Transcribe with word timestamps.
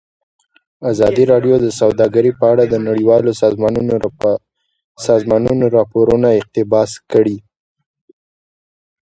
ازادي 0.91 1.23
راډیو 1.31 1.55
د 1.61 1.67
سوداګري 1.79 2.31
په 2.39 2.45
اړه 2.51 2.63
د 2.67 2.75
نړیوالو 2.87 3.31
سازمانونو 5.09 5.65
راپورونه 5.77 6.27
اقتباس 6.39 6.91
کړي. 7.11 7.37